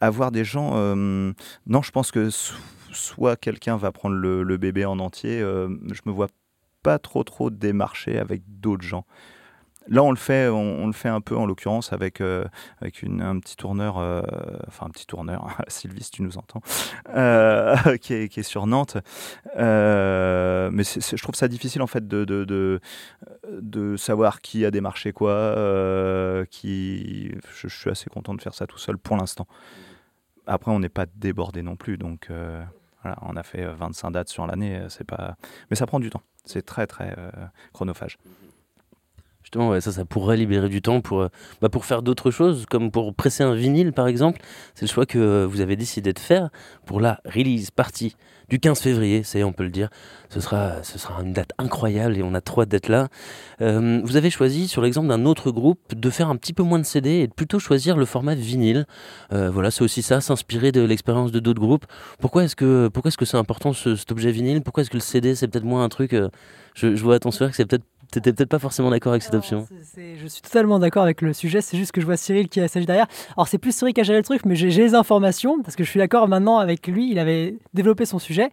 [0.00, 0.72] avoir des gens...
[0.74, 1.32] euh,
[1.66, 2.54] non, je pense que so-
[2.92, 6.26] soit quelqu'un va prendre le, le bébé en entier, euh, je me vois
[6.82, 9.04] pas trop trop démarcher avec d'autres gens.
[9.88, 12.44] Là, on le fait, on, le fait un peu en l'occurrence avec, euh,
[12.80, 14.22] avec un petit tourneur, euh,
[14.68, 16.60] enfin un petit tourneur, Sylvie, si tu nous entends,
[17.16, 18.96] euh, qui, est, sur Nantes.
[19.56, 22.80] Mais je trouve ça difficile en fait de, de,
[23.50, 25.54] de, savoir qui a démarché quoi.
[26.50, 29.46] qui, je, suis assez content de faire ça tout seul pour l'instant.
[30.46, 32.28] Après, on n'est pas débordé non plus, donc
[33.22, 35.36] on a fait euh, 25 dates sur l'année, euh, c'est pas,
[35.70, 36.22] mais ça prend du temps.
[36.44, 37.30] C'est très très euh,
[37.72, 38.18] chronophage.
[39.52, 41.28] Justement, ça, ça pourrait libérer du temps pour, euh,
[41.60, 44.40] bah, pour faire d'autres choses, comme pour presser un vinyle par exemple.
[44.74, 46.48] C'est le choix que euh, vous avez décidé de faire
[46.86, 48.16] pour la release party
[48.48, 49.90] du 15 février, c'est on peut le dire.
[50.30, 53.08] Ce sera, ce sera une date incroyable et on a hâte d'être là.
[53.60, 56.78] Euh, vous avez choisi, sur l'exemple d'un autre groupe, de faire un petit peu moins
[56.78, 58.86] de CD et de plutôt choisir le format vinyle.
[59.30, 61.84] Voilà, c'est aussi ça, s'inspirer de l'expérience de d'autres groupes.
[62.20, 64.62] Pourquoi est-ce que que c'est important ce, cet objet vinyle?
[64.62, 66.14] Pourquoi est-ce que le CD c'est peut-être moins un truc
[66.74, 69.22] je, je vois à ton sourire que c'est peut-être T'étais peut-être pas forcément d'accord avec
[69.22, 69.66] cette option.
[69.96, 72.84] Je suis totalement d'accord avec le sujet, c'est juste que je vois Cyril qui s'agit
[72.84, 73.06] derrière.
[73.38, 75.82] Alors c'est plus Cyril qui a géré le truc, mais j'ai les informations, parce que
[75.82, 78.50] je suis d'accord maintenant avec lui, il avait développé son sujet.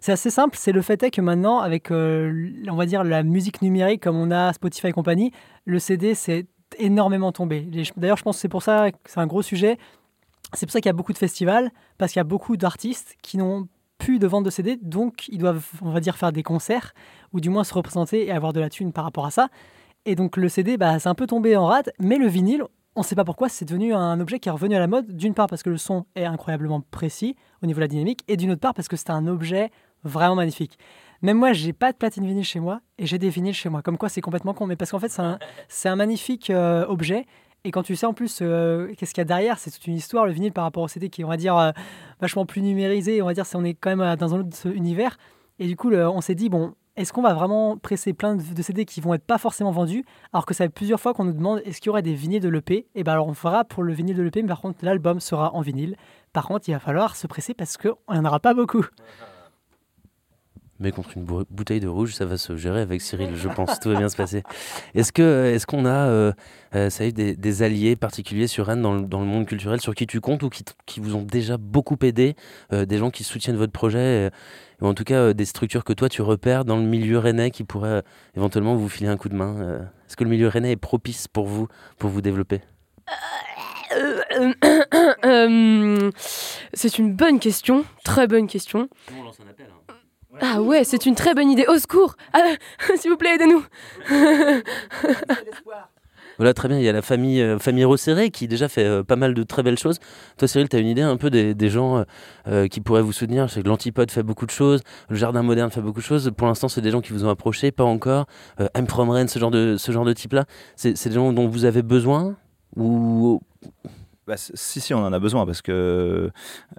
[0.00, 3.22] C'est assez simple, c'est le fait est que maintenant, avec, euh, on va dire, la
[3.22, 5.30] musique numérique, comme on a Spotify et compagnie,
[5.66, 6.46] le CD c'est
[6.78, 7.68] énormément tombé.
[7.98, 9.76] D'ailleurs, je pense que c'est pour ça que c'est un gros sujet.
[10.54, 13.16] C'est pour ça qu'il y a beaucoup de festivals, parce qu'il y a beaucoup d'artistes
[13.20, 16.42] qui n'ont plus de vente de CD, donc ils doivent, on va dire, faire des
[16.42, 16.92] concerts,
[17.32, 19.48] ou du moins se représenter et avoir de la thune par rapport à ça.
[20.04, 22.64] Et donc le CD, bah, c'est un peu tombé en rade, mais le vinyle,
[22.96, 25.16] on ne sait pas pourquoi, c'est devenu un objet qui est revenu à la mode,
[25.16, 28.36] d'une part parce que le son est incroyablement précis au niveau de la dynamique, et
[28.36, 29.70] d'une autre part parce que c'est un objet
[30.04, 30.78] vraiment magnifique.
[31.22, 33.80] Même moi, j'ai pas de platine vinyle chez moi, et j'ai des vinyles chez moi.
[33.80, 35.38] Comme quoi, c'est complètement con, mais parce qu'en fait, c'est un,
[35.92, 37.26] un magnifique euh, objet.
[37.64, 39.94] Et quand tu sais en plus euh, qu'est-ce qu'il y a derrière, c'est toute une
[39.94, 41.70] histoire, le vinyle par rapport au CD qui est, on va dire, euh,
[42.20, 43.22] vachement plus numérisé.
[43.22, 45.16] On va dire, c'est on est quand même dans un autre univers.
[45.60, 48.84] Et du coup, on s'est dit, bon, est-ce qu'on va vraiment presser plein de, CD
[48.84, 51.62] qui vont être pas forcément vendus Alors que ça fait plusieurs fois qu'on nous demande,
[51.64, 53.94] est-ce qu'il y aurait des vinyles de l'EP Et ben alors, on fera pour le
[53.94, 55.96] vinyle de l'EP, mais par contre, l'album sera en vinyle.
[56.32, 58.84] Par contre, il va falloir se presser parce qu'on n'en aura pas beaucoup.
[60.82, 63.78] Mais contre une bou- bouteille de rouge, ça va se gérer avec Cyril, je pense.
[63.78, 64.42] Tout va bien se passer.
[64.94, 66.32] Est-ce que est-ce qu'on a euh,
[66.74, 69.46] euh, ça y est, des, des alliés particuliers sur Rennes dans le, dans le monde
[69.46, 72.34] culturel sur qui tu comptes ou qui, vous ont déjà beaucoup aidé
[72.72, 74.30] euh, Des gens qui soutiennent votre projet euh,
[74.80, 77.52] ou en tout cas euh, des structures que toi tu repères dans le milieu rennais
[77.52, 78.02] qui pourraient euh,
[78.36, 79.78] éventuellement vous filer un coup de main euh.
[80.08, 81.68] Est-ce que le milieu rennais est propice pour vous,
[81.98, 82.60] pour vous développer?
[83.94, 84.52] Euh,
[85.24, 86.10] euh,
[86.72, 88.88] c'est une bonne question, très bonne question.
[90.40, 91.66] Ah ouais, c'est une très bonne idée.
[91.68, 92.54] Au secours Ah,
[92.96, 93.64] S'il vous plaît, aidez-nous
[96.38, 96.78] Voilà, très bien.
[96.78, 97.84] Il y a la famille, euh, famille
[98.32, 99.98] qui déjà fait euh, pas mal de très belles choses.
[100.38, 102.04] Toi, Cyril, tu as une idée un peu des, des gens euh,
[102.48, 103.48] euh, qui pourraient vous soutenir?
[103.48, 104.80] Je sais que l'Antipode fait beaucoup de choses,
[105.10, 106.32] le Jardin Moderne fait beaucoup de choses.
[106.36, 108.26] Pour l'instant, c'est des gens qui vous ont approché, pas encore.
[108.60, 110.46] Euh, I'm from Rennes, ce genre de, ce genre de type-là.
[110.74, 112.36] C'est c'est des gens dont vous avez besoin
[112.76, 113.40] ou
[114.26, 116.30] Bah, si, si, on en a besoin parce que.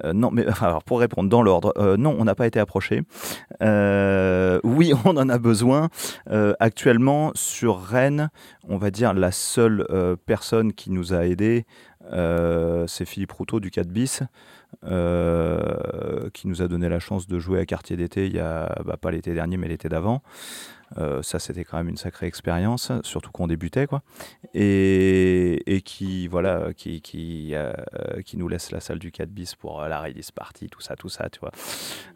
[0.03, 3.01] euh, non, mais alors, pour répondre dans l'ordre, euh, non, on n'a pas été approché.
[3.61, 5.89] Euh, oui, on en a besoin.
[6.59, 8.29] Actuellement, sur Rennes,
[8.67, 9.85] on va dire la seule
[10.25, 11.65] personne qui nous a aidés,
[12.11, 14.23] c'est Philippe Routot du 4 bis.
[14.81, 18.97] qui nous a donné la chance de jouer à Quartier d'été il y a bah,
[18.97, 20.21] pas l'été dernier mais l'été d'avant.
[20.97, 24.01] Euh, ça c'était quand même une sacrée expérience, surtout qu'on débutait quoi.
[24.53, 27.73] Et, qui voilà, qui qui, euh,
[28.25, 30.95] qui nous laisse la salle du 4 bis pour euh, la release party, tout ça,
[30.95, 31.51] tout ça, tu vois.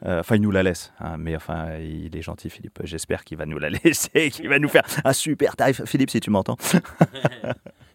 [0.05, 2.79] Enfin il nous la laisse, hein, mais enfin il est gentil Philippe.
[2.83, 5.83] J'espère qu'il va nous la laisser, qu'il va nous faire un super tarif.
[5.85, 6.57] Philippe si tu m'entends.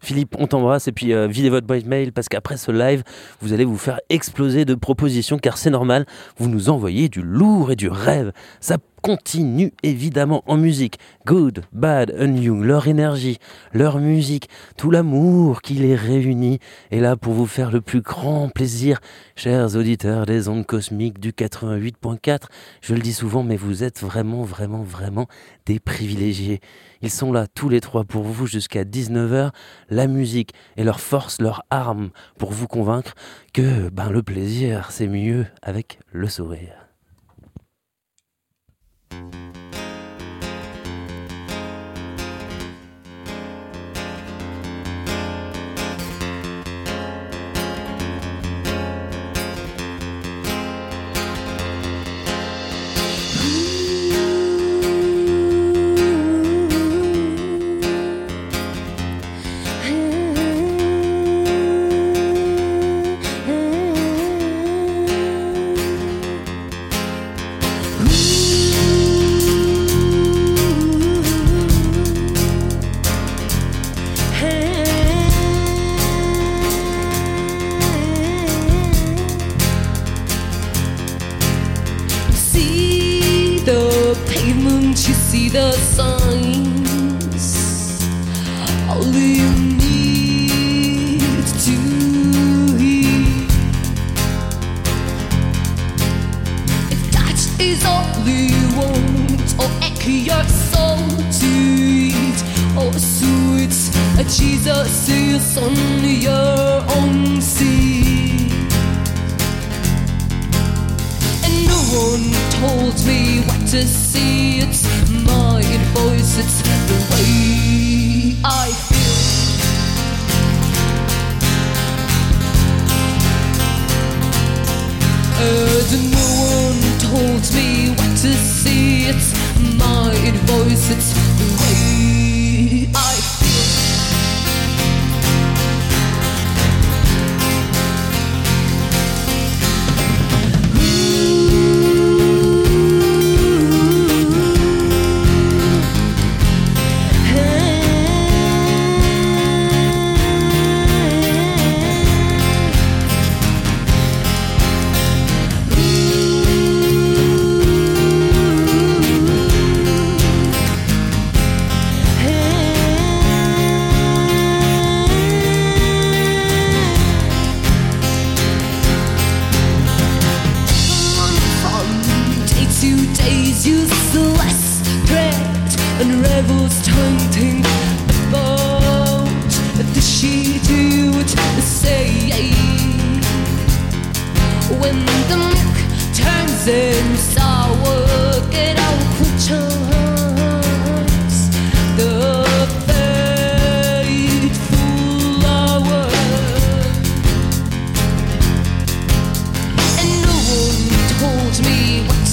[0.02, 3.04] Philippe, on t'embrasse et puis euh, videz votre boîte mail parce qu'après ce live,
[3.40, 7.70] vous allez vous faire exploser de propositions car c'est normal, vous nous envoyez du lourd
[7.70, 8.32] et du rêve.
[8.60, 10.98] Ça continue évidemment en musique.
[11.26, 13.38] Good, Bad, and Young, leur énergie,
[13.72, 18.48] leur musique, tout l'amour qui les réunit est là pour vous faire le plus grand
[18.48, 19.00] plaisir,
[19.36, 22.42] chers auditeurs des ondes cosmiques du 88.4.
[22.80, 25.26] Je le dis souvent, mais vous êtes vraiment, vraiment, vraiment
[25.66, 26.60] des privilégiés.
[27.02, 29.50] Ils sont là tous les trois pour vous jusqu'à 19h.
[29.90, 33.14] La musique est leur force, leur arme pour vous convaincre
[33.52, 36.81] que ben, le plaisir, c'est mieux avec le sourire.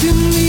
[0.00, 0.47] to me,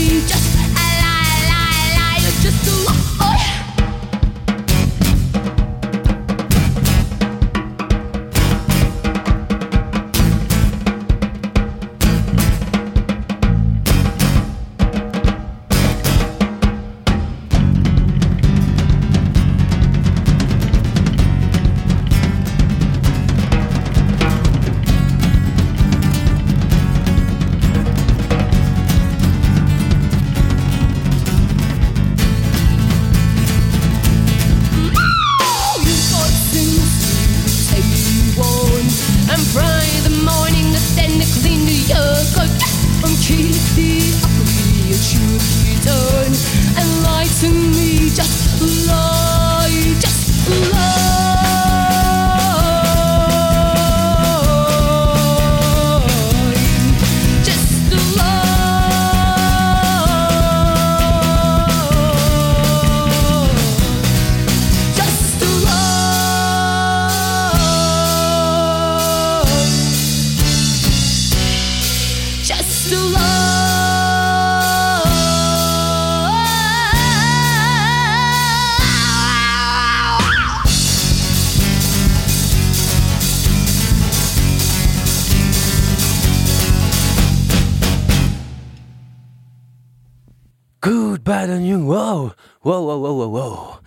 [90.90, 92.32] Bad and wow,
[92.64, 93.78] wow, wow, wow, wow, wow.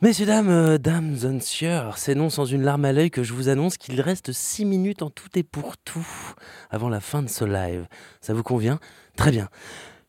[0.00, 1.40] Messieurs, dames, euh, dames and
[1.96, 5.02] c'est non sans une larme à l'œil que je vous annonce qu'il reste 6 minutes
[5.02, 6.06] en tout et pour tout
[6.70, 7.86] avant la fin de ce live.
[8.22, 8.78] Ça vous convient?
[9.18, 9.50] Très bien.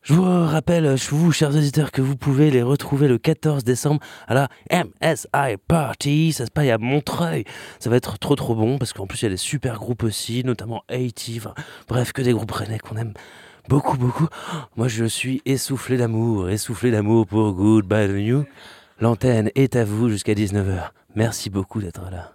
[0.00, 4.32] Je vous rappelle, vous, chers auditeurs, que vous pouvez les retrouver le 14 décembre à
[4.32, 6.32] la MSI Party.
[6.32, 7.44] Ça se passe à Montreuil.
[7.78, 10.04] Ça va être trop trop bon parce qu'en plus il y a des super groupes
[10.04, 11.36] aussi, notamment 80.
[11.36, 11.54] Enfin,
[11.88, 13.12] bref, que des groupes rennais qu'on aime
[13.68, 14.26] beaucoup beaucoup.
[14.76, 18.44] Moi je suis essoufflé d'amour, essoufflé d'amour pour Good Bad New.
[19.00, 20.90] L'antenne est à vous jusqu'à 19h.
[21.14, 22.32] Merci beaucoup d'être là.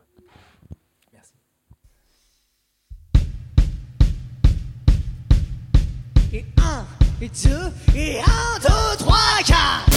[6.34, 6.86] Et un,
[7.22, 9.16] et deux, et un, deux, trois,
[9.46, 9.96] quatre.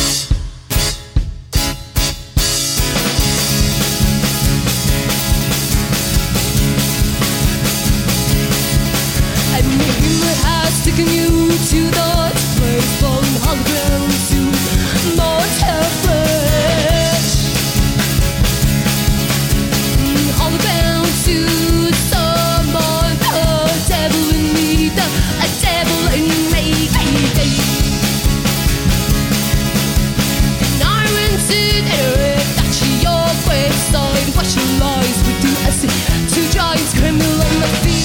[10.70, 14.40] That you to that place from underground to
[15.16, 17.32] mortal mm, flesh.
[20.44, 21.36] Underground to
[22.12, 23.32] someone, the
[23.88, 25.08] devil in me, the
[25.64, 27.48] devil in me, I the
[33.00, 33.24] your
[34.80, 35.54] lies with you.
[35.64, 35.70] I
[36.28, 37.97] two giants criminal on my feet.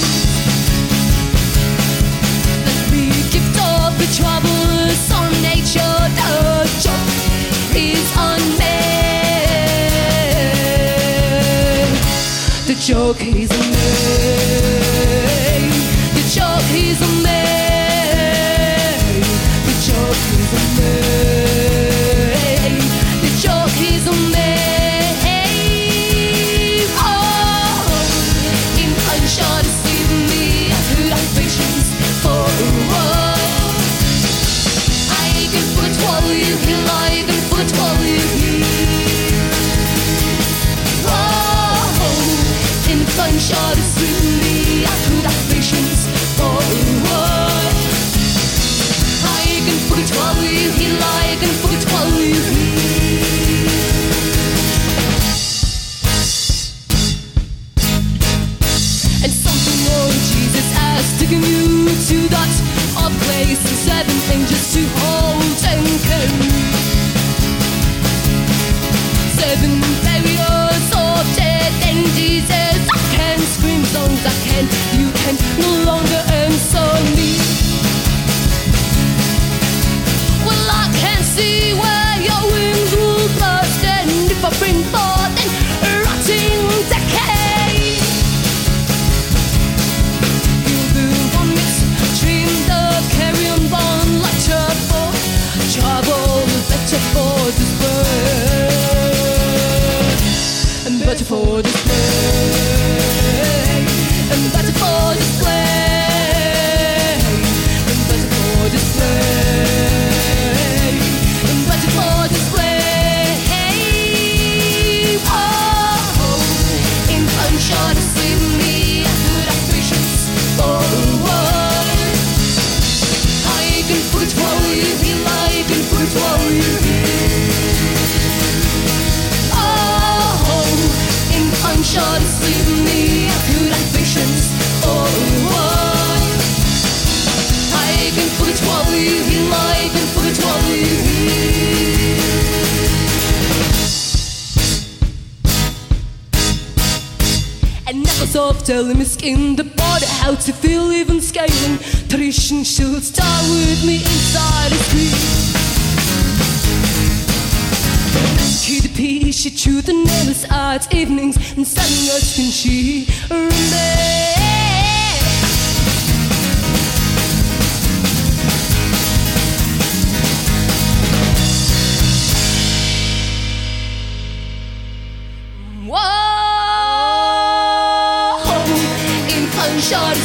[179.74, 180.16] Whoa, in gunshot,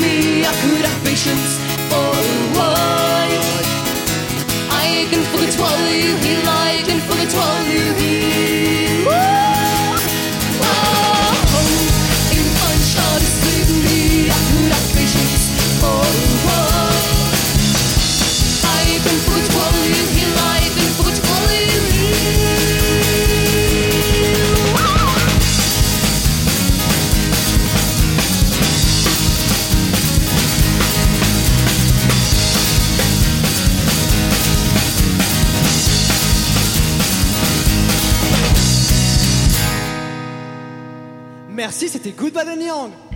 [0.00, 0.44] me.
[0.44, 3.64] I could have patience for a while.
[4.70, 6.16] I can forget what you.
[6.44, 7.67] I can forget what
[42.12, 43.07] Good Bad and Young.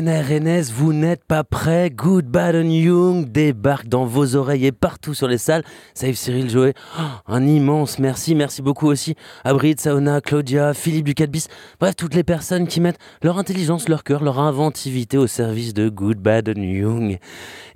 [0.00, 1.90] Vous n'êtes pas prêts.
[1.90, 5.62] Good, Bad and Young débarque dans vos oreilles et partout sur les salles.
[5.92, 8.34] Save Cyril Joé, oh, un immense merci.
[8.34, 9.14] Merci beaucoup aussi
[9.44, 11.48] à Brid, Saona, Claudia, Philippe Ducadbis.
[11.80, 15.90] Bref, toutes les personnes qui mettent leur intelligence, leur cœur, leur inventivité au service de
[15.90, 17.18] Good, Bad and Young.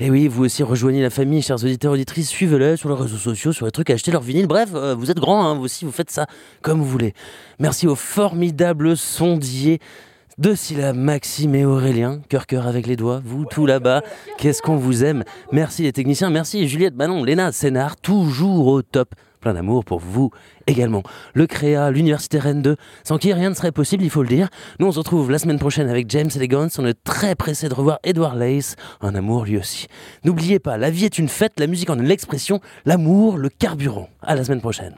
[0.01, 2.31] Et oui, vous aussi rejoignez la famille, chers auditeurs, auditrices.
[2.31, 4.47] Suivez-le sur les réseaux sociaux, sur les trucs, achetez leur vinyle.
[4.47, 6.27] Bref, euh, vous êtes grands, hein, vous aussi, vous faites ça
[6.63, 7.13] comme vous voulez.
[7.59, 9.79] Merci aux formidables sondiers
[10.39, 14.03] deux syllabes, Maxime et Aurélien, cœur cœur avec les doigts, vous tout là-bas,
[14.39, 15.25] qu'est-ce qu'on vous aime?
[15.53, 19.15] Merci les techniciens, merci Juliette, Manon, Léna, Sénard, toujours au top.
[19.41, 20.31] Plein d'amour pour vous
[20.67, 21.03] également.
[21.35, 24.49] Le Créa, l'Université Rennes 2, sans qui rien ne serait possible, il faut le dire.
[24.81, 27.75] Nous on se retrouve la semaine prochaine avec James Elegance, on est très pressé de
[27.75, 29.87] revoir Edward Lace, un amour lui aussi.
[30.25, 34.09] N'oubliez pas, la vie est une fête, la musique en est l'expression, l'amour, le carburant.
[34.23, 34.95] À la semaine prochaine.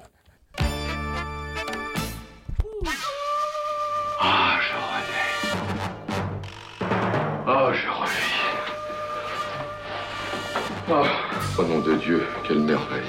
[10.88, 11.04] Oh,
[11.58, 13.02] au nom de Dieu, quelle merveille.